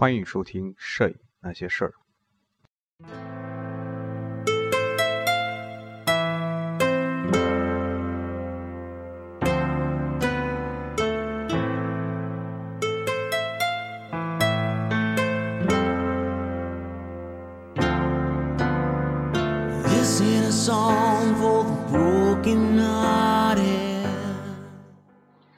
[0.00, 1.88] 欢迎收听《摄影那些事儿》。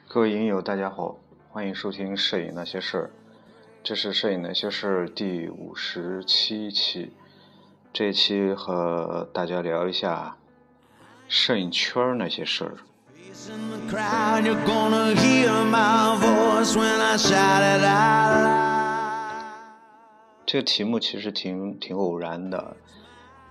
[0.07, 1.15] 各位影友，大家好，
[1.51, 3.03] 欢迎收听《摄影那些事儿》，
[3.83, 7.11] 这是《摄影那些事》第五十七期。
[7.91, 10.37] 这一期和大家聊一下
[11.27, 12.77] 摄影圈那些事儿。
[20.45, 22.77] 这个题目其实挺挺偶然的，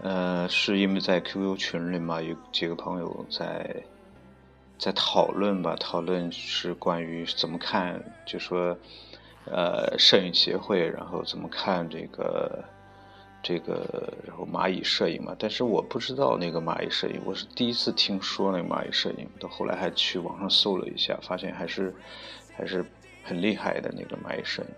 [0.00, 3.82] 呃，是因为在 QQ 群里嘛，有几个朋友在。
[4.78, 8.74] 在讨论吧，讨论是关于怎么看，就说，
[9.52, 12.64] 呃，摄影协会，然后怎么看这个，
[13.42, 15.34] 这个，然后蚂蚁摄影嘛。
[15.38, 19.26] 但是我不知道那个蚂蚁摄影，我是第一次听说那个蚂蚁摄影。
[19.38, 21.94] 到后来还去网上搜了一下，发现还是
[22.56, 22.84] 还是
[23.22, 24.68] 很厉害的那个蚂蚁摄影。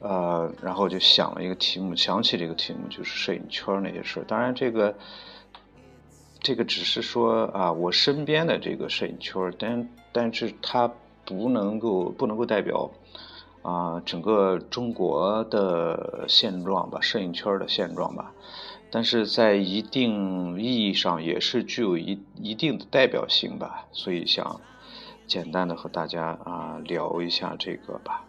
[0.00, 4.94] 呃，然后就想了一个题目，想起这个题目就是摄影圈那些事当然这个。
[6.38, 10.86] 这个只是说啊，我身边的这个摄影圈但但是它
[11.24, 12.88] 不能够不能够代表
[13.66, 18.32] 啊整个中国的现状吧，摄影圈的现状吧。
[18.92, 24.60] 但是在一定意义上也是具有一一定的代表性吧，所以想
[25.26, 28.22] 简单的和大家啊聊一下这个吧。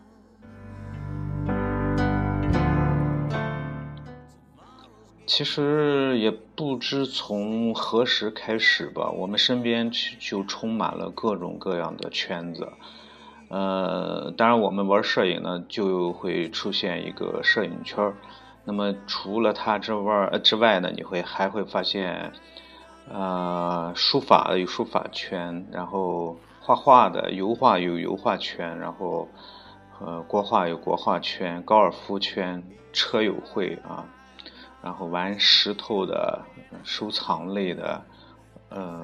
[5.27, 12.73] 其实也不知从何时开始吧，我们身边就充满了各种各样的圈子。
[13.49, 18.13] 呃，当然我们玩摄影呢，就会出现一个摄影圈。
[18.65, 22.31] 那么除了它之外之外呢，你会还会发现，
[23.09, 29.29] 呃，书法有书法圈，然后画画的油画有油画圈，然后
[30.01, 32.61] 呃国画有国画圈，高尔夫圈，
[32.91, 34.05] 车友会啊。
[34.83, 36.41] 然后玩石头的
[36.83, 38.01] 收藏类的，
[38.69, 39.03] 呃，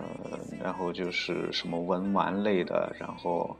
[0.61, 3.57] 然后就是什么文玩类的，然后，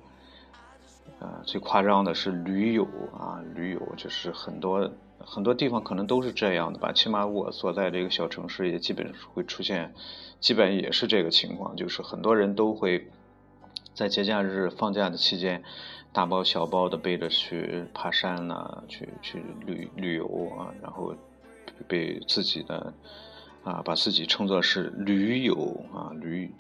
[1.20, 2.86] 呃，最夸张的是驴友
[3.18, 9.94] 啊，驴友就是很多很多地方可能都是这样的吧，起码我所在这个小城市也基本会出现，
[10.40, 13.08] 基本也是这个情况，就是很多人都会
[13.94, 15.64] 在节假日放假的期间，
[16.12, 20.28] 大包小包的背着去爬山呐，去去旅旅游
[20.58, 21.16] 啊，然后。
[21.88, 22.94] 被自己的
[23.64, 26.54] 啊，把自己称作是驴友啊，驴，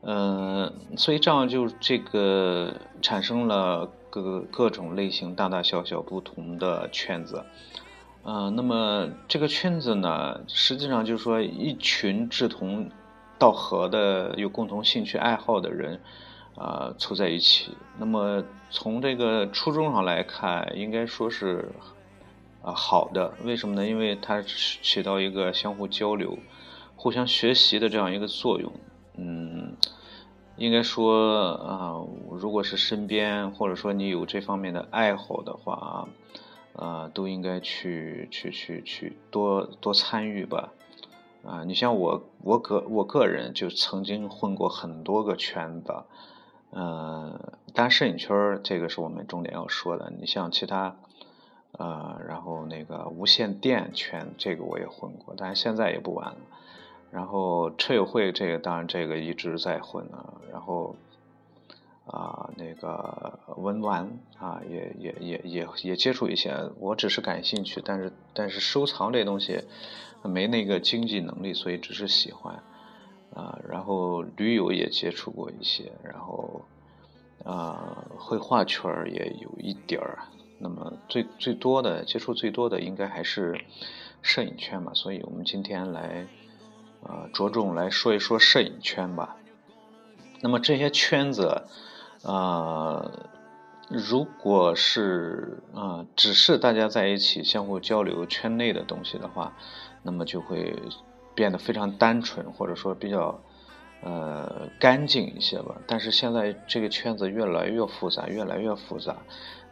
[0.00, 7.44] 呃，所以这样就这个产生了各各种类型、大大小小不同的圈子，
[8.22, 12.90] 呃，那么这个圈子呢，实际上就是说一群志同
[13.38, 16.00] 道合的、有共同兴趣爱好的人
[16.54, 17.76] 啊，凑在一起。
[17.98, 21.70] 那么从这个初衷上来看，应该说是。
[22.60, 23.86] 啊，好的，为什么呢？
[23.86, 26.36] 因为它起到一个相互交流、
[26.96, 28.72] 互相学习的这样一个作用。
[29.18, 29.74] 嗯，
[30.56, 36.08] 应该说啊，如果是身边或者说你有这方面的爱好的话，
[36.74, 40.72] 啊，都应该去去去去多多参与吧。
[41.44, 46.04] 啊，你像我，我个我个人就曾经混过很多个圈子。
[46.70, 47.38] 嗯，
[47.74, 50.12] 当然摄影圈这个是我们重点要说的。
[50.18, 50.96] 你像其他。
[51.72, 56.36] 呃，然后那个无线电圈，这个我也混过，但是现在也不玩了。
[57.10, 60.34] 然后车友会这个，当然这个一直在混啊。
[60.52, 60.94] 然后
[62.06, 66.70] 啊，那个文玩啊，也也也也也接触一些。
[66.78, 69.62] 我只是感兴趣，但是但是收藏这东西
[70.22, 72.62] 没那个经济能力，所以只是喜欢
[73.34, 73.58] 啊。
[73.68, 76.62] 然后驴友也接触过一些，然后
[77.44, 80.18] 啊，绘画圈也有一点儿。
[80.60, 83.60] 那么最最多的接触最多的应该还是
[84.22, 86.26] 摄影圈嘛，所以我们今天来
[87.02, 89.36] 呃着重来说一说摄影圈吧。
[90.40, 91.62] 那么这些圈子，
[92.22, 93.28] 呃，
[93.88, 99.52] 如果是啊只是大家在一起相互交流圈内的东西的话，
[100.02, 100.74] 那么就会
[101.34, 103.40] 变得非常单纯，或者说比较
[104.02, 105.76] 呃干净一些吧。
[105.86, 109.16] 但是现在这个圈子越来越复杂，越来越复杂。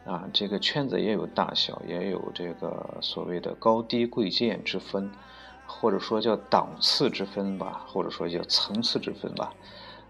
[0.05, 5.11] 啊，这个圈子也有大小，也有这个所谓的高低贵贱之分，
[5.67, 9.53] 或者说叫档次之分吧，或者说叫层次之分吧。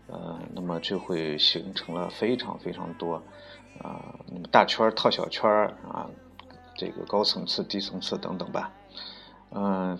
[0.07, 3.21] 呃，那么就会形成了非常非常多
[3.81, 6.09] 啊，那么大圈套小圈啊，
[6.77, 8.71] 这个高层次、低层次等等吧。
[9.51, 9.99] 嗯，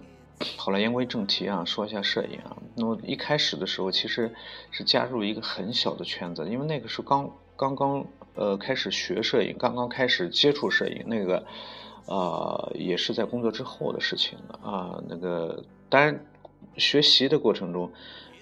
[0.55, 2.55] 好了，言归正题啊，说一下摄影啊。
[2.75, 4.33] 那么一开始的时候，其实
[4.71, 8.05] 是加入一个很小的圈子，因为那个时候刚刚刚
[8.35, 11.45] 呃开始学摄影，刚刚开始接触摄影，那个
[12.07, 15.03] 呃也是在工作之后的事情了啊。
[15.07, 16.25] 那个当然
[16.77, 17.91] 学习的过程中。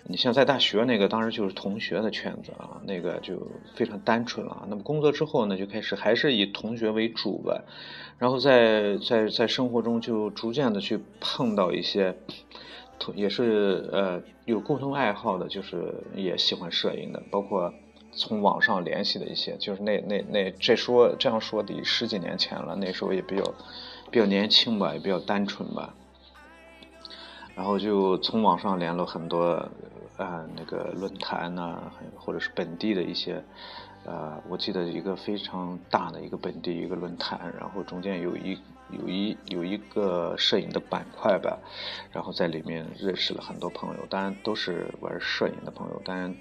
[0.07, 3.41] 你像在大学那个，当时就是同学的圈子啊，那个就
[3.73, 4.63] 非常单纯了。
[4.69, 7.63] 那么工作之后呢，就开始还是以同学为主吧，
[8.19, 12.15] 然后在在在生活中就逐渐的去碰到一些
[13.00, 17.73] 同，也是呃有共同爱好的，就是也喜欢摄影的，包括
[18.15, 23.44] 从网上联系的一些，就是那那那这说这样说得十几年前了，那时候也比较
[24.09, 25.94] 比较年轻吧，也比较单纯吧，
[27.56, 29.69] 然后就从网上联络很多。
[30.17, 33.44] 啊，那个论坛呐，或者是本地的一些，
[34.06, 38.57] 呃，我记得一个非常大的一个本地一个论坛，然后中间有一
[38.91, 41.59] 有一有一个摄影的板块吧，
[42.13, 46.33] 然后在里面认识了很多朋友，当然都是玩摄影的朋友，当然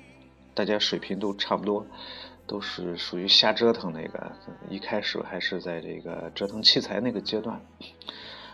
[0.55, 1.87] 大家水平都差不多，
[2.47, 4.33] 都是属于瞎折腾那个，
[4.71, 7.61] 一开始还是在这个折腾器材那个阶段，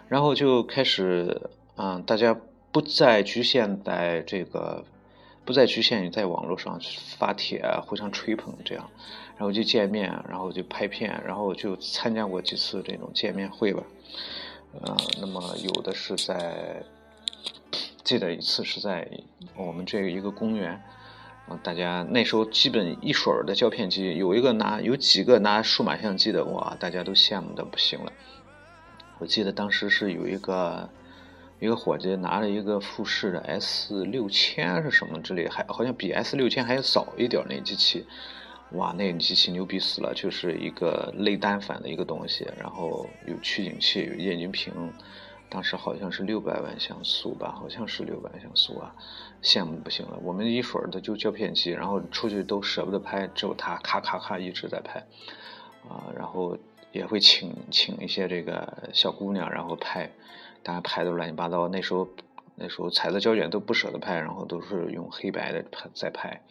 [0.09, 2.37] 然后就开始，嗯，大家
[2.73, 4.85] 不再局限在这个。
[5.43, 6.79] 不再局限于在网络上
[7.17, 8.89] 发帖、互相吹捧这样，
[9.37, 13.83] 然后就见面，然后就拍片，然后就参加过几次这种见面会吧。
[14.81, 16.85] 呃，那么有的是在，
[18.05, 19.11] 记得一次是在
[19.57, 20.81] 我们这一个公园，
[21.63, 28.13] 大家那时候基本一水儿的胶片机，有一个拿有几个拿数码相机的，哇，大家都羡慕的不行了。
[29.19, 30.89] 我记得当时是有一个。
[31.63, 38.07] 一个伙计拿了一个富士的 S 六千是什么之类，还好像比 S 六千还要早一点那机器，
[38.71, 44.73] 哇，那机器牛逼死了，就是一个类单反的一个东西，然后有取景器，有液晶屏，
[45.51, 48.95] 当时好像是六百万像素吧，好像是六百万像素啊，
[49.43, 50.19] 羡慕不行了。
[50.23, 55.07] 我们一水儿的就胶片机，然后出去都舍不得拍，只有他咔咔咔一直在拍，
[55.89, 56.57] 啊，然后
[56.93, 60.11] 也会请请一些这个小姑娘，然后拍。
[60.63, 62.07] 大家拍的乱七八糟，那时候
[62.55, 66.43] 那时候彩色胶卷都不舍得拍，然后都是用黑白的拍在拍，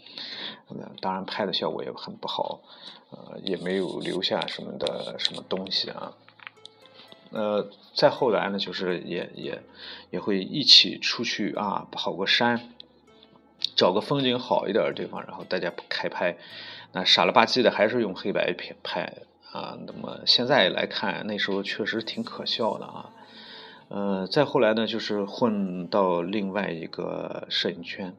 [1.00, 2.62] 当然拍的效果也很不好，
[3.12, 6.14] 呃，也没有留下什么的什么东西啊。
[7.30, 9.62] 呃，再后来呢，就是也也
[10.10, 12.74] 也会一起出去啊，跑个山，
[13.80, 16.36] 找个风景好一点的地方，然后大家开拍，
[16.92, 19.14] 那傻了吧唧的还是用黑白片拍
[19.54, 19.78] 啊。
[19.88, 23.12] 那么现在来看，那时候确实挺可笑的啊。
[23.88, 28.14] 呃，再后来呢，就是混到另外一个摄影圈，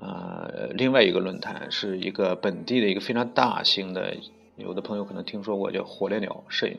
[0.00, 4.16] 呃，另外一个论坛是一个本地的一个非常大型的，
[4.56, 6.78] 有的朋友可能听说过叫火烈鸟摄影。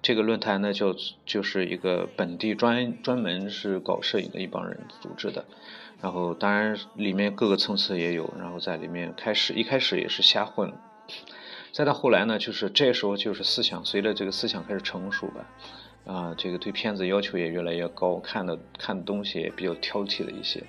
[0.00, 0.94] 这个论坛呢，就
[1.26, 5.46] 就是一个本地专专门是搞摄影的一帮人组织的，
[6.04, 10.70] 然后当然里面各个层次也有，然后在里面开始一开始也是瞎混，
[11.72, 15.46] 再到后来呢，就是这时候就是思想随着这个思想开始成熟吧。
[16.04, 20.62] 啊，这个对片子要求也越来越高，看的看的东西也比较挑剔了一些，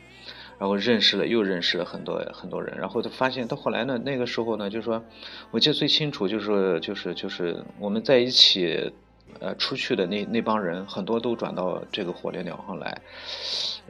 [0.58, 5.04] 然后认识了又认识了很多很多人，然后他发现到后来呢，那个时候呢，就是说，
[5.52, 8.94] 我记得最清楚就是就是就是我们在一起，
[9.40, 13.02] 呃，出去的那那帮人很多都转到这个火烈鸟上来，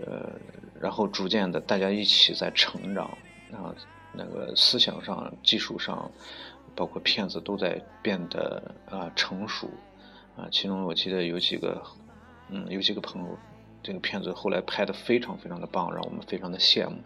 [0.06, 0.32] 呃，
[0.80, 3.06] 然后逐渐的大家一起在成长，
[3.52, 3.74] 啊，
[4.12, 6.10] 那个思想上、技术上，
[6.76, 9.70] 包括片子都在变得啊成熟。
[10.36, 11.82] 啊，其中我记得有几个，
[12.50, 13.38] 嗯，有几个朋友，
[13.82, 16.98] 这个片子后来拍的非常非常的棒，让我们非常的羡慕。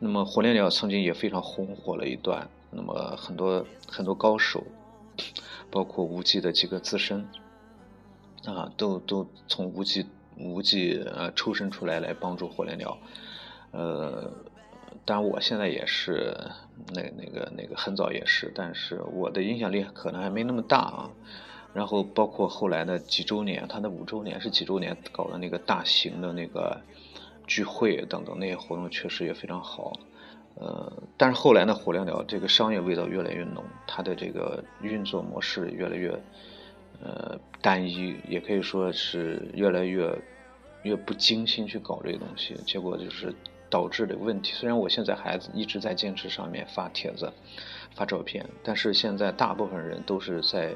[0.00, 4.64] 那么火烈鸟曾经也非常红火了一段，那么很多很多高手，
[5.70, 7.28] 包括无忌的几个自身，
[8.44, 12.98] 啊，都都从无忌无忌呃抽身出来来帮助火烈鸟，
[13.72, 14.30] 呃，
[15.04, 16.36] 当然我现在也是
[16.94, 21.10] 那那个那个很早也是，但是我的影响力可能还没那么大啊。
[21.72, 26.80] 然后包括后来的几周年，他的五周年是几周年搞的那个大型的那个
[27.46, 29.92] 聚会等等那些活动，确实也非常好。
[30.60, 36.10] 呃，但是后来呢，火亮鸟这个商业味道越来越浓，它的这个运作模式越来越
[37.02, 40.14] 呃单一，也可以说是越来越
[40.82, 43.34] 越不精心去搞这个东西，结果就是
[43.70, 44.52] 导致的问题。
[44.52, 47.32] 虽然我现在孩子一直在坚持上面发帖子、
[47.94, 50.74] 发照片，但是现在大部分人都是在。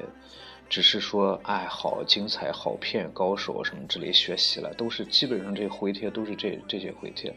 [0.67, 7.35] 只是说，哎，好精彩，好片，高手什么之类学习了，都是基本上这回帖都是这这些回帖，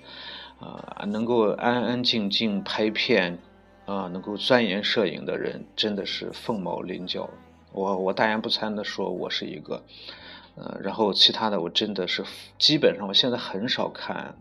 [0.61, 3.38] 啊，能够安安静静拍片，
[3.87, 7.31] 啊，能够钻研摄影的人真的是凤毛麟角。
[7.73, 9.85] 我我大言不惭的说，我是一个，
[10.57, 12.25] 呃，然后其他的我真的是
[12.59, 14.35] 基本上我现在很少看，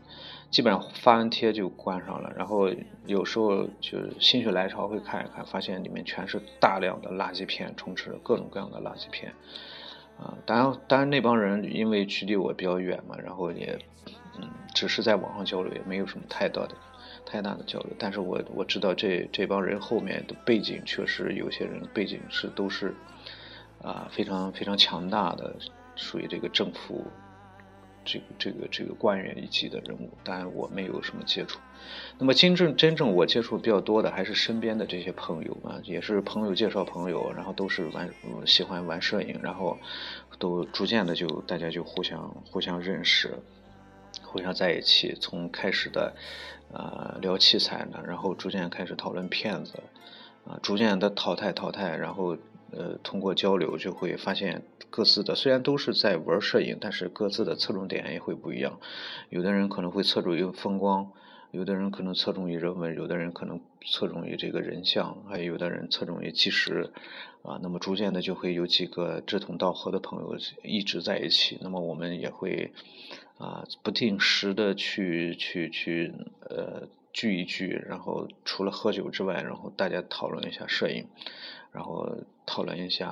[0.49, 2.69] 基本上发完贴就关上了，然后
[3.05, 9.33] 有时候就心血来潮会看一看，发现里面全是大量的垃圾片，充斥着各种各样的垃圾片，
[10.17, 13.77] 啊，当然当然那帮人因为距离我比较远嘛，然后也
[14.37, 16.75] 嗯，只是在网上交流，也没有什么太大的。
[17.29, 22.95] 太大的交流，但是我我知道这这帮人后面的背景确实有些人背景是都是
[23.81, 25.53] 啊非常非常强大的，
[25.97, 27.05] 属于这个政府
[28.05, 31.59] 这个这个这个官员一级的人物，当然我没有什么接触。
[32.17, 38.09] 那么真正真正我接触比较多的还是身边的这些朋友啊，也是朋友介绍朋友，然后都是玩
[38.45, 39.77] 喜欢玩摄影，然后
[40.39, 43.37] 都逐渐的就大家就互相互相认识。
[44.23, 46.15] 互相在一起，从开始的，
[46.71, 49.79] 呃，聊器材呢，然后逐渐开始讨论片子，
[50.45, 52.37] 啊，逐渐的淘汰淘汰，然后，
[52.71, 58.79] 呃，通过交流就会发现各自的虽然都是在玩摄影，但是各自的侧重点也会不一样。
[59.29, 61.11] 有的人可能会侧重于风光，
[61.51, 66.91] 有的人可能侧重于人文，有的人可能侧重于这个人像，还有的人侧重于纪实，
[67.43, 72.73] 啊，那么逐渐的就会有几个志同道合的朋友一直在一起，那么我们也会。
[73.37, 81.07] 啊，不定时的去去去，呃，聚一聚，然后除了喝酒之外，然后大家讨论一下摄影，
[81.71, 82.17] 然后
[82.47, 83.07] 讨论一下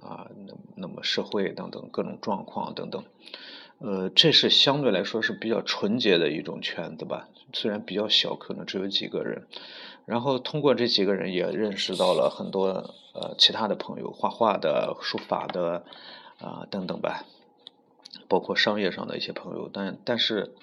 [0.00, 3.04] 啊，那那么社会等等各种状况等等，
[3.78, 9.48] 呃，这是相对来说是比较纯洁的一种圈子吧，虽然比较小，可能只有几个人，
[10.06, 15.84] 然后通过这几个人也认识到了很多呃其他的朋友，画画的、书法的
[16.38, 17.24] 啊等等吧。
[18.28, 20.54] 包括商业上的一些朋友，但但是，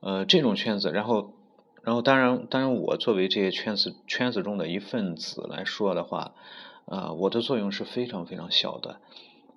[0.00, 1.32] 呃，这种圈子，然后，
[1.82, 6.34] 然后，当然，当然，我作为这些圈子圈子中的一份子来说的话，
[6.86, 9.00] 呃，我的作用是非常非常小的，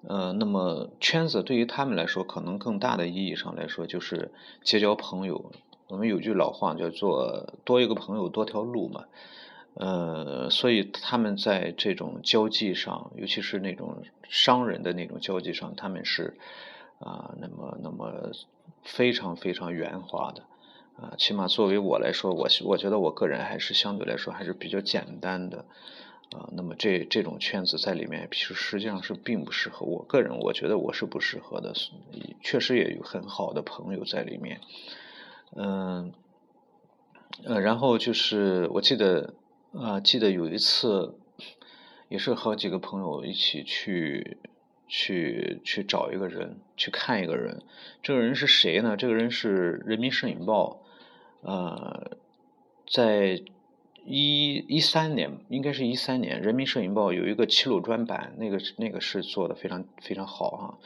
[0.08, 4.32] 呃，那么圈子对于他们来说，可能更大的意义上来说，就是
[4.64, 5.52] 结交朋友。
[5.88, 9.06] 我们有句老话叫做“多一个朋友多条路”嘛，
[9.74, 16.38] 呃，所以他们在这种交际上，尤其是那种商人的那种交际上，他们是。
[17.02, 18.32] 啊，那么那么
[18.84, 20.44] 非常非常圆滑的，
[20.98, 25.66] 啊，起码作为我来说，我我觉得我个人还是相对来说还是比较简单的，
[26.32, 31.74] 啊，那么这这种圈子在里面，其实实际上是并不适合我个人，我觉得我是不适合的，
[32.44, 34.62] 确实也有很好的朋友在里面，
[35.56, 36.14] 嗯，
[37.46, 39.34] 呃，然后就是我记得
[39.74, 41.16] 啊，记得有一次
[42.10, 44.38] 也是和几个朋友一起去。
[44.92, 47.62] 去去找一个人，去看一个人。
[48.04, 48.98] 这个人是谁呢？
[48.98, 50.82] 这个人是《人民摄影报》，
[51.48, 52.18] 呃，
[52.86, 53.42] 在
[54.04, 60.78] 一一三年，应该是一三年，《人民摄影报》有一个齐鲁专版，那个那个是做的非常非常好哈。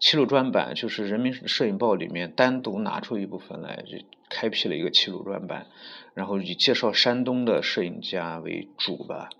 [0.00, 5.68] 齐鲁专版就是《人民摄影报》里面单独拿出一部分来，就开辟了一个齐鲁专版，
[6.14, 9.30] 然后以介绍山东的摄影家为主吧。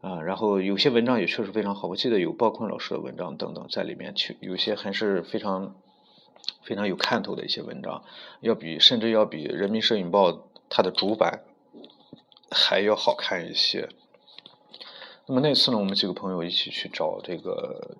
[0.00, 5.74] 啊，然后有些文章也确实非常好，我记得有鲍坤老师的文章等等在里面，去有些还是非常
[6.62, 8.02] 非常有看头的一些文章，
[8.40, 10.32] 要比甚至要比《人民摄影报》
[10.70, 11.42] 它的主版
[12.50, 13.90] 还要好看一些。
[15.26, 17.98] 那么那次呢，我们几个朋友一起去找这个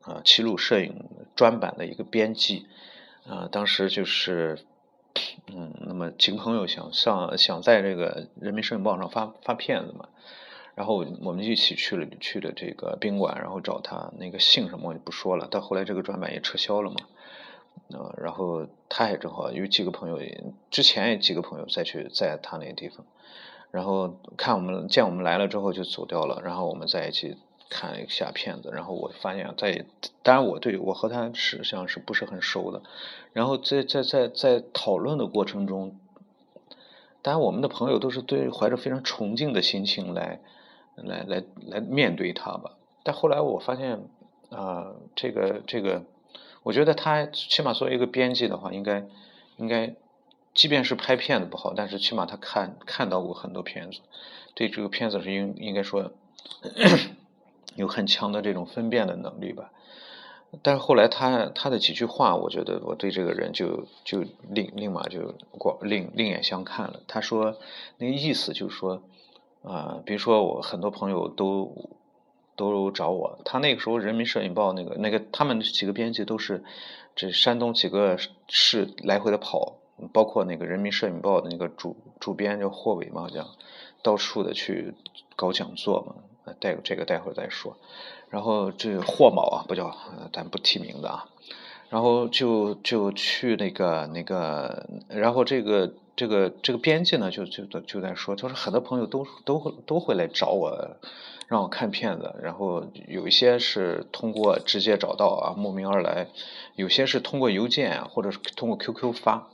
[0.00, 1.04] 啊齐鲁摄影
[1.36, 2.66] 专版的一个编辑，
[3.26, 4.58] 啊，当时就是
[5.52, 10.08] 嗯，那么几个朋友想上想在这个《人民摄影报》上发发片子嘛。
[10.78, 15.48] 然后我们一起去了去了这个宾馆，然后找他那个姓什么我就不说了。
[15.50, 16.96] 但后来这个专版也撤销了嘛，
[17.88, 20.20] 呃，然后他也正好有几个朋友，
[20.70, 23.04] 之前也几个朋友再去在他那个地方，
[23.72, 26.40] 然后看我们见我们来了之后就走掉了。
[26.44, 27.36] 然后我们在一起
[27.68, 29.84] 看了一下片子，然后我发现，在
[30.22, 32.82] 当然我对我和他实际上是不是很熟的。
[33.32, 35.98] 然后在在在在讨论的过程中，
[37.20, 40.38] 当然我们的朋友都是对怀着非常崇敬的心情来。
[41.04, 44.00] 来来来面对他吧，但后来我发现，
[44.50, 46.02] 啊，这个这个，
[46.62, 49.06] 我觉得他起码作为一个编辑的话，应该
[49.56, 49.94] 应该，
[50.54, 54.00] 即便是拍片子不好，但是起码他看看到过很多片子，
[54.54, 56.10] 对这个片子是应应该说
[57.76, 59.70] 有很强的这种分辨的能力吧。
[60.62, 67.00] 但是后来他他的几句话，我觉得我对这个人就就另立马就过另另眼相看了。
[67.06, 67.56] 他说
[67.98, 69.02] 那意思就是说。
[69.68, 71.90] 啊，比如说我很多朋友都
[72.56, 76.64] 都找我，他那个时候《人民摄影报》那个那个他们几个编辑都是
[77.14, 78.16] 这山东几个
[78.48, 79.74] 市来回的跑，
[80.12, 83.46] 包括那个《人民摄影报》的那个主主编叫霍伟嘛，好像
[84.02, 84.94] 到处的去
[85.36, 86.14] 搞讲座嘛。
[86.60, 87.76] 待这个待会儿再说。
[88.30, 89.94] 然后这霍某啊，不叫，
[90.32, 91.28] 咱不提名字啊。
[91.90, 100.96] 然后就就去那个那个，然后这个这个这个编辑呢，就就就在说，他说很多朋友都都会都会来找我，
[101.46, 102.34] 让我看片子。
[102.42, 106.26] 然后有一些是通过直接找到啊，慕名而来；
[106.76, 109.48] 有些是通过邮件或者是通过 QQ 发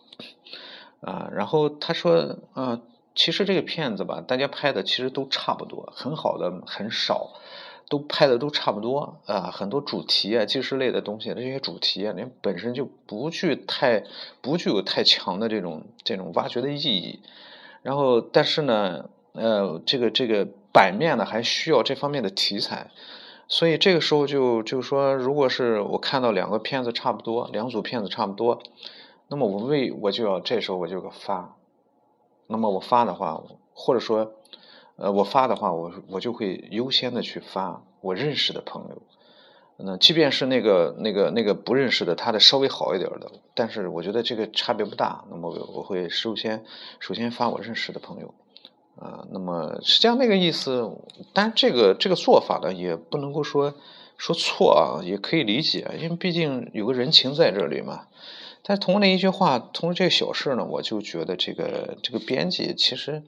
[1.00, 1.30] 啊。
[1.32, 2.80] 然后他说啊，
[3.14, 7.30] 其实这个片子吧，大家拍的其实都差不多，很好的很少。
[7.88, 14.04] 都拍的都差不多啊，很多主题啊、纪实类的东西，这些主题啊，人本身就不具太
[14.40, 17.20] 不具有太强的这种这种挖掘的意义。
[17.82, 22.90] 然后，但是呢，呃，这个这个版面呢，还需要这方面的题材。
[23.48, 28.62] 所以这个时候就就是说，如果是我看到两个片子差不多，两组片子差不多，
[29.28, 31.54] 那么我为我就要这时候我就发。
[32.46, 33.42] 那么我发的话，
[33.74, 34.32] 或者说。
[34.96, 39.02] 呃，我发的话，我我就会优先的去发我认识的朋友。
[39.76, 45.24] 那即便是那个那个那个不认识的，他的稍微好一点的，但是我觉得这个差别不大。
[45.30, 46.64] 那么我会首先
[47.00, 48.34] 首先发我认识的朋友。
[48.96, 50.92] 啊，那么实际上那个意思，
[51.32, 53.74] 但这个这个做法呢，也不能够说
[54.16, 58.06] 说错啊，也可以理解，因为毕竟有个人情在这里嘛。
[58.62, 63.24] 但通过那一句话，通过这个小事呢，我就觉得这个这个编辑其实。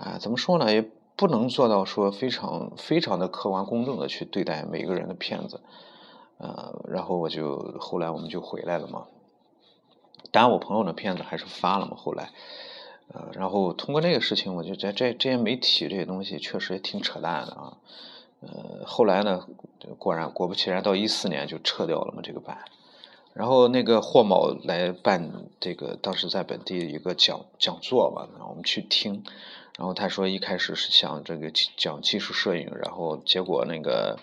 [0.00, 0.72] 啊，怎么说呢？
[0.72, 5.60] 也不能做到说非常非常的客观公正的去对待每个人的片子，
[6.38, 9.04] 呃，然后我就后来我们就回来了嘛。
[10.32, 11.94] 当然，我朋友的片子还是发了嘛。
[11.96, 12.30] 后来，
[13.12, 17.76] 呃，然后通过这个事情，我就觉得这这些媒体这些东西确实也挺扯淡的啊。
[18.40, 19.46] 呃，后来呢，
[19.98, 22.58] 果然果不其然，到一四年就撤掉了嘛这个版。
[23.34, 25.30] 然后那个霍某来办
[25.60, 29.22] 这个，当时在本地一个讲讲座吧，我们去听。
[29.80, 34.18] 然后他说一开始是想这个讲技术摄影，然后结果那个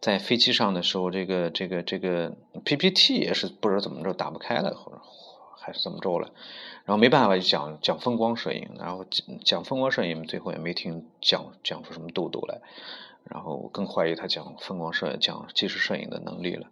[0.00, 5.02] 在飞机上的时候，这个这个这个 PPT 也是不知道怎么着打不开了，或者
[5.58, 6.30] 还是怎么着了。
[6.86, 9.04] 然后没办法就讲讲风光摄影，然后
[9.44, 12.62] 讲风光摄影，最后也没听讲讲出什么豆豆来。
[13.24, 16.68] 然后我更怀疑他讲风光摄影讲纪实摄影的能力了。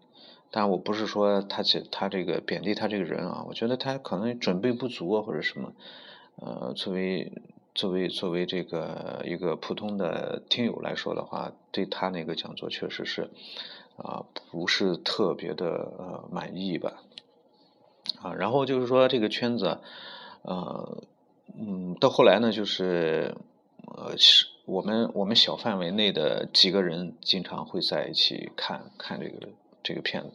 [0.50, 5.74] 但我不是说他这他这个贬低他这个人啊，我觉得他可能准备不足啊，或者什么。
[6.36, 7.30] 呃，作为。
[7.74, 13.30] 作为作为这个一个普通的听友来说的话，对他那个讲座确实是
[13.96, 17.02] 啊不是特别的呃满意吧
[18.22, 19.80] 啊，然后就是说这个圈子
[20.42, 21.02] 呃
[21.58, 23.36] 嗯到后来呢就是
[23.86, 29.48] 呃是我们我们小范围内的几个人经常会在一起看看这个
[29.82, 30.30] 这个片子。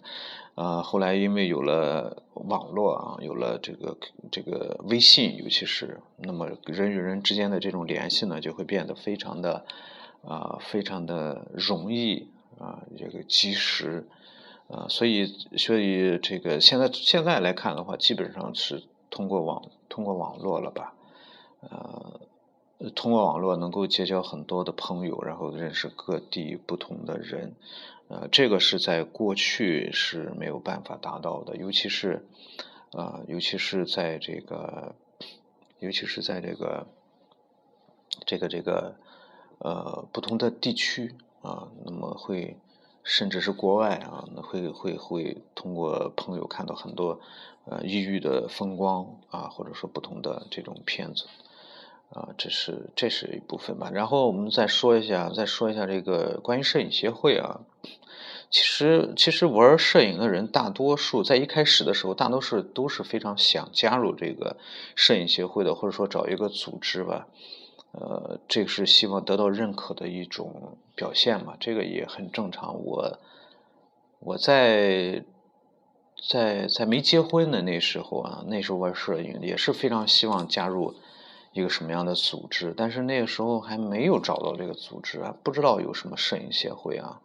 [0.59, 3.97] 啊，后来因为有了网络啊，有了这个
[4.29, 9.63] 这个微信，尤其是那么人与人之间的这种联系呢，就会变得非常的
[10.21, 12.27] 啊，非常的容易
[12.59, 14.05] 啊，这个及时
[14.67, 20.93] 啊，所以所以这个现在现在来看的话，基本上是通过网通过网络了吧，
[21.61, 22.19] 呃，
[22.95, 27.55] 通过网络能够结交很多的朋友，然后认识各地不同的人。
[28.07, 32.25] 呃，这个是在过去是没有办法达到的，尤其是，
[32.91, 34.95] 呃，尤其是在这个，
[35.79, 36.87] 尤其是在这个，
[38.25, 38.95] 这个这个，
[39.59, 42.57] 呃，不同的地区啊，那么会，
[43.03, 47.19] 甚至是国外啊，那会会会通过朋友看到很多，
[47.65, 51.27] 呃，异域的风光啊，或者说不同的这种片子。
[52.09, 53.91] 啊，这是这是一部分吧。
[53.93, 57.61] 然后我们再说一下，再说一下这个关于摄影协会啊。
[58.51, 64.57] 其实，其实玩摄影的人大多数在一开始的时候，大多数都是非常想加入这个
[64.95, 67.27] 摄影协会的，或者说找一个组织吧。
[67.91, 72.83] 呃，这个是希望得到认可的一种表现嘛，这个也很正常。
[72.83, 73.19] 我
[74.19, 75.23] 我在
[76.27, 80.95] 在在没结婚的那时候啊，那时候玩摄影也是非常希望加入。
[81.51, 82.73] 一个什么样的组织？
[82.75, 87.21] 但是那个时候还没有找到这个组织啊，不知道有什么摄影协会啊。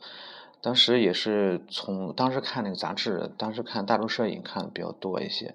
[0.60, 5.54] 当时也是从当时看那个杂志，当时看大众摄影看的比较多一些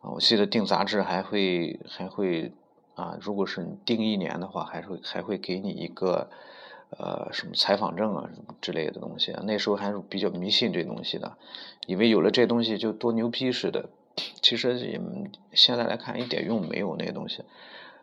[0.00, 0.10] 啊。
[0.10, 2.52] 我记得订杂志还会还会
[2.94, 6.28] 啊，如果是你订一年的话，还会还会给你一个
[6.90, 9.34] 呃什么采访证啊什么之类的东西。
[9.44, 11.38] 那时候还是比较迷信这东西的，
[11.86, 13.88] 以为有了这东西就多牛逼似的。
[14.40, 15.00] 其实也
[15.52, 17.42] 现在来看一点用没有那东西。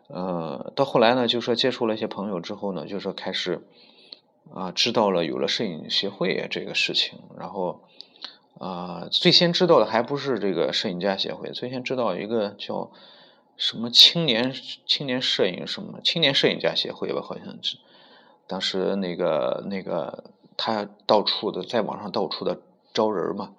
[0.08, 3.66] 呃，到后来呢，就说接触了一些朋友之后呢，就说开始
[4.52, 7.80] 啊，知道了有了摄影协会这个事情，然后
[8.58, 12.90] 啊，最先知道的还不是这个摄影家协会，最先知道一个叫
[13.56, 14.54] 什么青年
[14.86, 17.78] 青年摄影什么青年摄影家协会吧，好像是。
[18.46, 20.24] 当时那个那个
[20.58, 22.60] 他到处的在网上到处的
[22.92, 23.54] 招人嘛，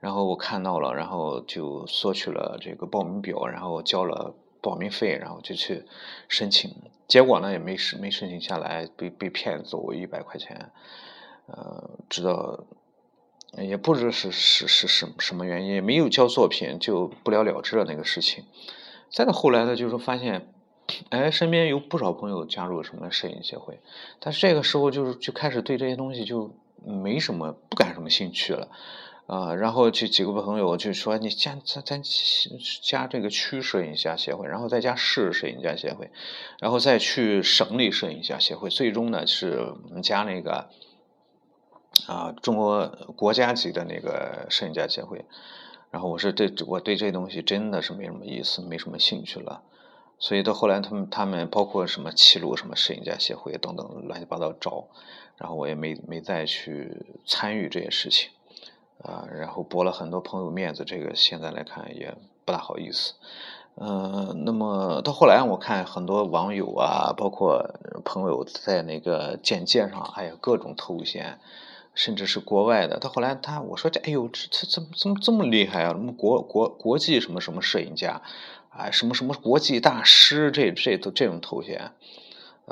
[0.00, 5.84] 然后我看到了，然后就索取了这个报名表，然后交了报名费，然后就去
[6.28, 6.74] 申请，
[7.08, 10.70] 结果呢也没申没申请下来，被被骗走一百块钱，
[11.46, 12.64] 呃，知道
[13.56, 18.44] 也不知道是是是什什么原因，没有交作品就不了了之了那个事情，
[19.10, 20.52] 再到后来呢，就是发现。
[21.10, 23.78] 哎，身边有不少朋友加入什么摄影协会，
[24.18, 26.52] 但是这个时候就是就开始对这些东西就
[26.84, 28.68] 没什么不感什么兴趣了，
[29.30, 32.02] 啊，然后就几个朋友就说你加咱咱
[32.82, 36.10] 加这个区摄影家协会，然后再加市摄影家协会，
[36.58, 40.68] 然后再去省里摄影家协会，最终呢是我们加那个
[42.08, 45.24] 啊中国国家级的那个摄影家协会，
[45.92, 49.62] 然后我说这我对这东西真的是没什么意思，没什么兴趣了。
[50.18, 54.88] 所以到后来，他们他们包括什么齐鲁什么摄影家协会等等乱七八糟找，
[55.36, 58.30] 然后我也没没再去参与这些事情，
[59.02, 63.14] 啊，然后驳了很多朋友面子，这个现在来看也不大好意思，
[63.76, 71.38] 嗯，那么到后来我看很多网友啊，包括朋友在那个简介上，哎呀各种头衔，
[71.94, 75.92] 甚至是国外的，到后来他我说这哎呦这这怎么怎么这么厉害啊？
[75.92, 78.22] 什么国国国际什么什么摄影家？
[78.70, 81.92] 哎，什么什么国际大师，这这都这种头衔。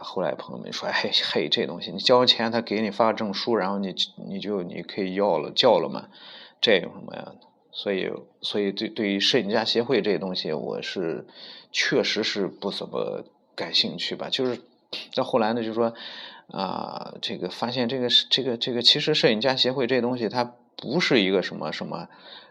[0.03, 3.95] 后来朋友们说，嘿嘿，这东西你交钱，他给你发证书，然后你
[4.29, 6.09] 你就你可以要了叫了嘛，
[6.61, 7.33] 这有什么呀？
[7.73, 11.27] 所以所以对对于摄影家协会这些东西，我是
[11.71, 14.29] 确实是不怎么感兴趣吧。
[14.31, 14.61] 就是
[15.15, 15.95] 到后来呢，就说
[16.49, 22.09] 啊，这个发现这个这个这个，其实摄影家协会这东西，它不是一个什么什么。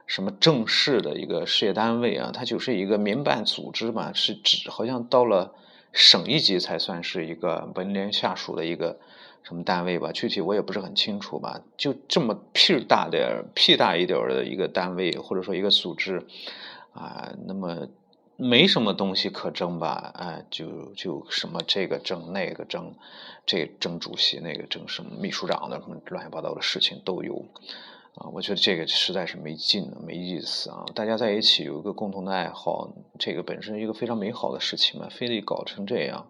[0.08, 2.32] 什么正式的一个事业单位啊？
[2.34, 5.54] 它就是一个民办组织嘛，是指好像到了
[5.98, 9.00] 省一级才算是一个文联下属的一个
[9.42, 10.12] 什么单位吧？
[10.12, 11.60] 具体我也不是很清楚吧。
[11.76, 16.24] 就这么屁大点屁大一点的一个单位或者说一个组织
[16.94, 17.88] 啊，那么
[18.36, 20.12] 没什么东西可争吧？
[20.14, 22.94] 啊，就就什么这个争那个争，
[23.48, 27.44] 这争主席那个争什么秘书长的什么乱七八糟的事情都有。
[28.20, 30.86] 啊，我觉得这个实在是没劲，没意思啊！
[30.96, 36.26] 大家在一起有一个共同的爱好，这个本身一个非常美好的事情嘛，非得搞成这样，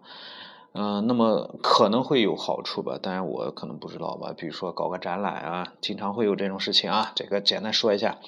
[0.72, 4.34] 嗯，那么可能会有好处吧，当然我可能不知道吧。
[4.36, 7.12] 比如说搞个展览啊，经常会有这种事情啊。
[7.14, 8.18] 这个简单说一下，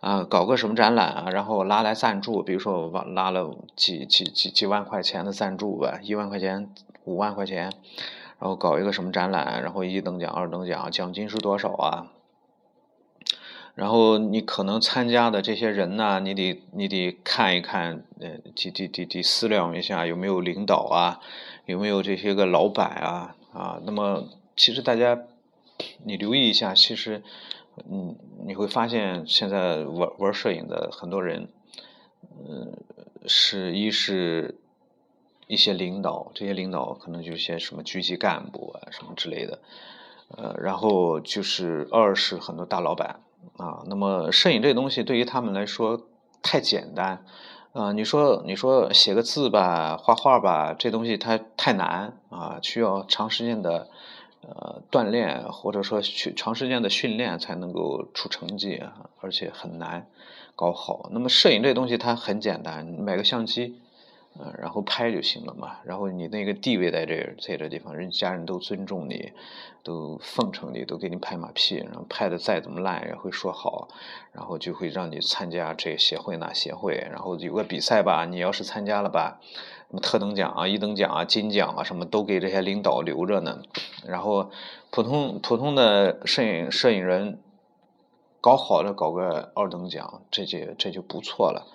[0.00, 7.72] 啊，搞个什么展览啊，然后拉来赞助，比如说我拉了几几几几万块钱的赞助吧，一万块钱、五万块钱，
[8.40, 12.08] 然后搞一个什么展览，然后一等奖、二等奖，奖金是多少啊？
[13.78, 21.20] 然后你可能参加的这些人呢，你得你得看一看，呃，得得得得思量一下有没有领导啊，
[21.64, 23.80] 有没有这些个老板啊啊。
[23.84, 25.22] 那么其实大家
[26.04, 27.22] 你留意一下，其实
[27.88, 31.48] 嗯你会发现现在玩玩摄影的很多人，
[32.48, 32.82] 嗯，
[33.26, 34.58] 是一是
[35.46, 39.60] 一些领导，这些领导可能就是些什么局级干部啊什么之类的，
[40.36, 43.20] 呃，然后就是二是很多大老板。
[43.56, 46.00] 啊，那么摄影这东西对于他们来说
[46.42, 47.24] 太简单，
[47.72, 53.88] 啊，你说你说写个字吧，画画吧，这东西它太难啊，需要长时间的
[54.42, 58.82] 呃锻炼，或者说去长时间的训练才能够出成绩，
[59.20, 60.06] 而且很难
[60.54, 61.08] 搞好。
[61.12, 63.80] 那么摄影这东西它很简单，买个相机。
[64.40, 65.78] 嗯，然后拍就行了嘛。
[65.84, 69.32] 然后你那个地位在这，在这地方，人家人都尊重你，
[69.82, 71.76] 都奉承你，都给你拍马屁。
[71.76, 73.88] 然后拍的再怎么烂，也会说好。
[74.32, 76.94] 然后就会让你参加这协会那协会。
[77.10, 79.40] 然后有个比赛吧，你要是参加了吧，
[79.90, 83.60] 什么特等奖啊、一等奖啊、金奖啊，什么都给这些领导留着呢。
[84.06, 84.50] 然后
[84.90, 87.40] 普通普通的摄影摄影人，
[88.40, 91.66] 搞好了搞个二等奖，这就这就不错了。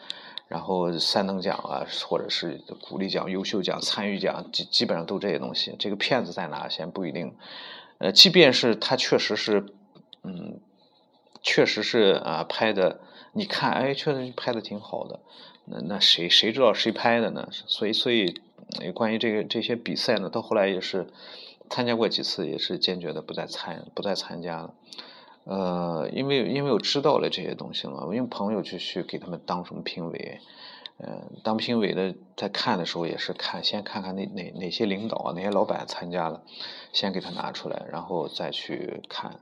[0.53, 5.75] 然后三等奖啊，或者是鼓励奖、优秀奖、参与奖，基基本上都这些东西。
[5.79, 7.35] 这个骗子在哪先不一定。
[7.97, 9.65] 呃，即便是他确实是，
[10.21, 10.59] 嗯，
[11.41, 12.99] 确实是啊，拍的，
[13.31, 15.21] 你看，哎，确实拍的挺好的。
[15.65, 17.47] 那那谁谁知道谁拍的呢？
[17.51, 18.35] 所以所以，
[18.93, 21.07] 关于这个这些比赛呢，到后来也是
[21.67, 24.75] 参加过几次，也是坚决的不再参不再参加了。
[25.45, 30.39] 呃，因为因为我知道了这些东西了，我用朋友去去给他们当什么评委，
[30.99, 36.43] 嗯，当评委的在看的时候也是看，先看看哪哪哪些领导，哪些老板参加了，
[36.93, 39.39] 先给他拿出来，然后再去看。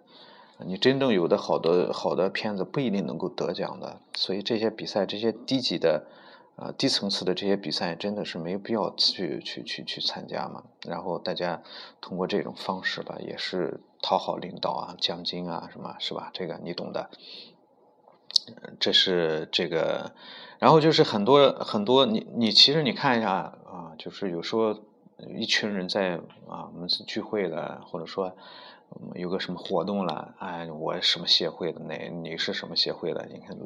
[0.63, 6.05] 你真正有的好的好的片子不一定能够得奖的，所以这些比赛这些低级的
[6.63, 10.63] 呃，低层次的这些比赛真的是没必要去去去去参加嘛。
[10.85, 11.63] 然后大家
[11.99, 16.29] 通过这种方式吧，也是讨好领导啊，奖金啊什么，是吧？
[16.31, 17.09] 这个你懂的。
[18.79, 20.13] 这是这个，
[20.59, 23.31] 然后就是很多很多，你你其实你看一下
[23.65, 24.77] 啊，就是有时候
[25.35, 28.35] 一群人在啊，我们是聚会了，或者说
[29.15, 33.25] 有个什么活动了，哎，我什么协会的，哪你是什么协会的？
[33.31, 33.57] 你看。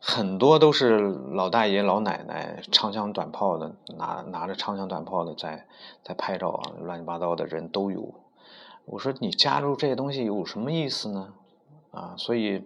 [0.00, 0.98] 很多都是
[1.32, 5.66] 老大爷老奶奶，长枪短炮的，拿拿着长枪短炮的在
[6.04, 8.14] 在拍照啊，乱七八糟的人都有。
[8.84, 11.34] 我说你加入这些东西有什么意思呢？
[11.90, 12.62] 啊，所以，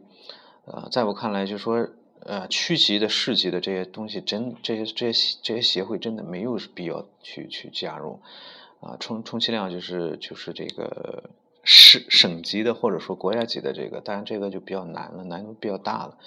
[0.66, 1.88] 呃，在我看来，就说
[2.20, 8.20] 呃，区级的、市级的这些东西，真这些这些这些协会真的没有必要去去加入。
[8.80, 11.30] 啊，充充其量就是就是这个。
[11.64, 16.18] 市省级的或者说国家级的这个，当然这个就比较难了，难度比较大了，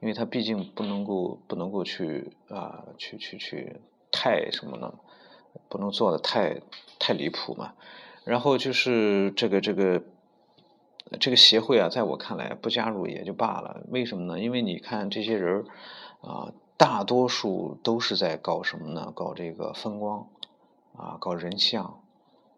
[0.00, 3.80] 因为它毕竟不能够不能够去啊去去去
[4.12, 4.94] 太什么呢？
[5.68, 6.60] 不能做的太
[7.00, 7.72] 太离谱嘛。
[8.24, 10.02] 然后就是这个这个
[11.18, 13.82] 这个协会啊，在我看来不加入也就罢了。
[13.88, 14.40] 为什么呢？
[14.40, 15.64] 因为你看这些人
[16.20, 19.12] 啊，大多数都是在搞什么呢？
[19.14, 20.28] 搞这个风光
[20.96, 22.00] 啊，搞人像。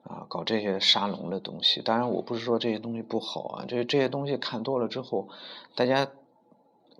[0.08, 5.28] 啊，搞这些沙龙的东西，当然我不是说这些东西不好啊，这这些东西看多了之后，
[5.74, 6.08] 大家，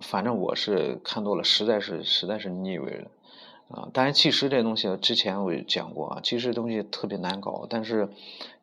[0.01, 3.11] 反正我是看多了，实在是实在是腻味了，
[3.69, 8.09] 啊，当然技师这东西之前我也讲过啊，技师东西特别难搞，但是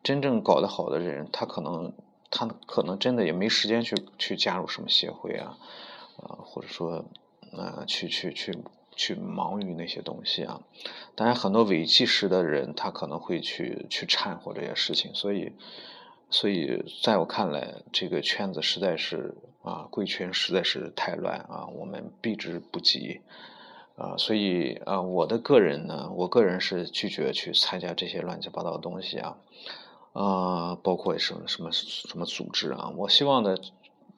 [0.03, 1.91] 真正搞得好的人，他可能
[2.29, 5.57] 他可能真的也没时间去去加入什么协会啊，
[6.17, 7.03] 啊，或者说
[7.51, 8.53] 啊去去去。
[8.95, 10.61] 去忙于那些东西啊，
[11.15, 15.51] 当然很多伪技师的人，他可能会去去掺和这些事情，所以，
[16.29, 23.21] 所以在我看来，这个圈子实在是啊，贵圈实在是太乱啊，我们避之不及
[23.97, 29.37] 啊，所以啊，我的个人呢，我个人是拒绝去参加这些乱七八糟的东西啊，
[30.13, 33.59] 啊，包括什么什么什么组织啊，我希望的，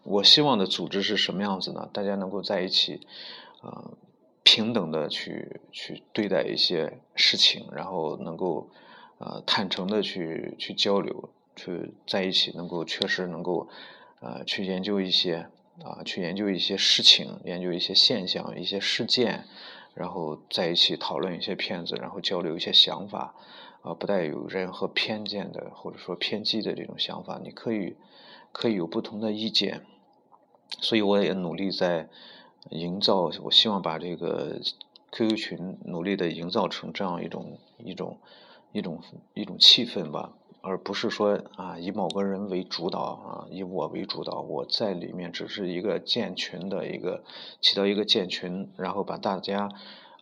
[0.03, 1.89] 我希望的组织是什么样子呢？
[1.91, 3.07] 大家能够在一起
[3.61, 3.91] 啊。
[4.49, 8.69] 平等的去去对待一些事情，然后能够
[9.17, 13.67] 呃坦诚的去去交流，去在一起能够确实能够
[14.21, 15.49] 呃去研究一些
[15.83, 19.43] 啊去研究一些事情，研究一些现象、一些事件，
[19.93, 23.35] 然后在一起讨论一些片子，然后交流一些想法
[23.81, 27.97] 啊，不带有任何偏见的或者说偏激的这种想法，你可以
[28.53, 29.81] 可以有不同的意见，
[30.79, 32.07] 所以我也努力在。
[32.69, 34.59] 营造，我希望把这个
[35.11, 38.17] QQ 群努力的营造成这样一种一种
[38.73, 39.01] 一种
[39.33, 47.23] 一种气氛吧，而不是说啊以某个人为主导啊以我为主导，我在里面只是一个建群的一个
[47.61, 49.69] 起到一个建群，然后把大家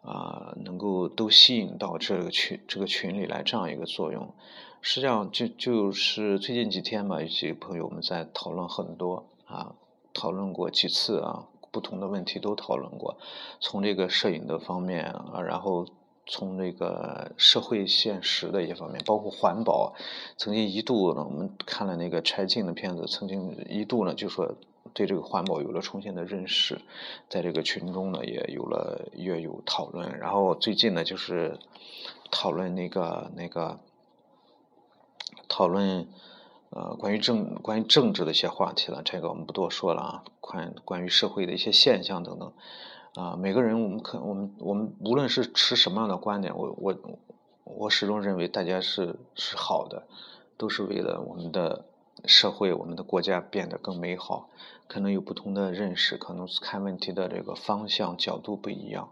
[0.03, 4.34] 啊能够都吸引到这个群这个群里来这样一个作用。
[4.81, 9.73] 实际上就就是最近几天吧，一些朋友们在讨论很多啊，
[10.13, 11.47] 讨论过几次啊。
[11.75, 13.17] 不同的问题都讨论过，
[13.59, 15.85] 从这个摄影的方面啊，然后
[16.25, 19.93] 从这个社会现实的一些方面，包括环保，
[20.38, 24.55] 曾经一度呢，我们看了那个柴静的片子，曾经一度呢就说
[24.93, 26.79] 对这个环保有了重新的认识，
[27.27, 31.59] 在这个群中呢也有了也有讨论，然后最近呢就是
[32.31, 33.81] 讨论那个那个
[35.49, 36.07] 讨论。
[36.75, 40.23] 呃，关于政关于政治的一些话题了，这个我们不多说了啊。
[40.41, 42.51] 关关于社会的一些现象等等，
[43.15, 46.93] 啊，每个人我们可我们我们无论是持什么样的观点，我我
[47.63, 50.03] 我始终认为大家是是好的，
[50.57, 51.85] 都是为了我们的
[52.25, 54.49] 社会、我们的国家变得更美好。
[54.89, 59.11] 可能有不同的认识，可能看问题的这个方向角度不一样，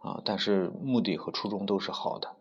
[0.00, 2.36] 啊，但是目的和初衷都是好的。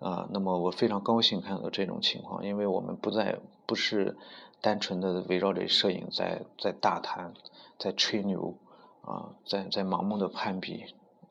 [0.00, 4.16] 啊，那么我非常高兴看到这种情况，因为我们不再不是
[4.62, 7.34] 单纯的围绕着摄影在在大谈，
[7.78, 8.54] 在吹牛，
[9.02, 10.86] 啊，在在盲目的攀比，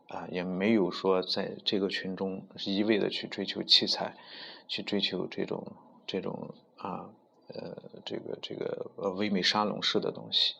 [0.08, 4.16] 啊，也没有说在这个群中一味的去追求器材，
[4.68, 5.66] 去追求这种
[6.06, 7.10] 这种啊
[7.48, 10.54] 呃这个这个呃唯美沙龙式的东西，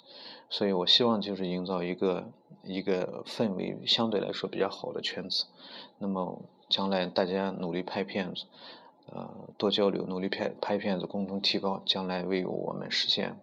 [0.50, 2.28] 所以我希望就是营造一个
[2.64, 5.46] 一个氛围相对来说比较好的圈子，
[6.00, 6.42] 那么。
[6.70, 8.46] 将来大家努力拍片子，
[9.08, 13.40] 呃，多交流，努力拍拍片子，共同提高，将来为我们实现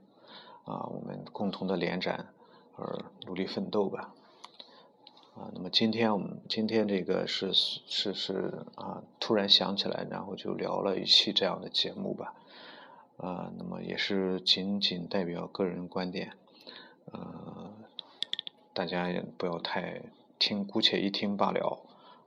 [0.64, 2.28] 啊，我们共同的联展
[2.76, 4.14] 而努力奋斗吧。
[5.34, 12.32] 啊，那么今天我们今天这个是是是啊，突然想起来，然后就聊了一期这样的节目吧。
[13.16, 16.32] 啊，那么也是仅仅代表个人观点，
[17.12, 17.72] 呃，
[18.72, 20.02] 大家也不要太
[20.38, 21.80] 听，姑且一听罢了。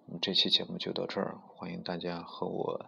[0.10, 2.88] 我们这期节目就到这儿，欢迎大家和我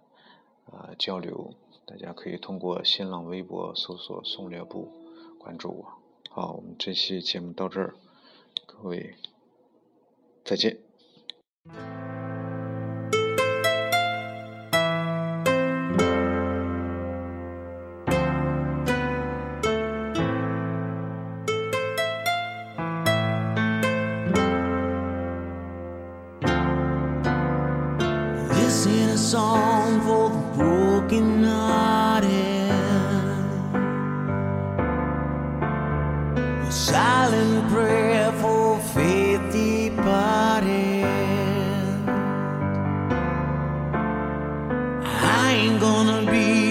[0.66, 1.54] 呃交流，
[1.86, 4.92] 大家可以通过新浪微博搜索“宋略部”
[5.38, 5.94] 关注我。
[6.32, 7.94] 好，我们这期节目到这儿，
[8.66, 9.14] 各位
[10.44, 10.80] 再见。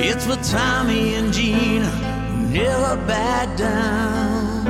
[0.00, 4.64] It's for Tommy and Gina who never back down.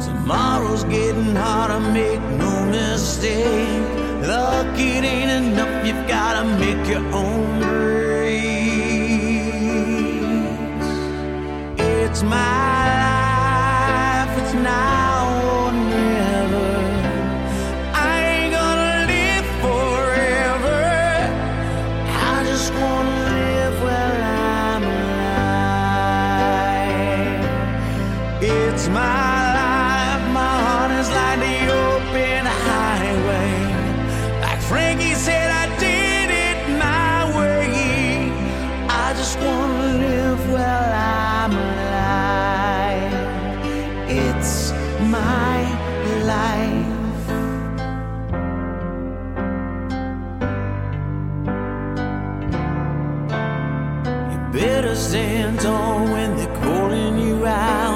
[0.00, 3.80] Tomorrow's getting harder, make no mistake.
[4.26, 7.35] Luck, it ain't enough, you've gotta make your own
[54.56, 57.95] better stand tall oh, when they're calling you out.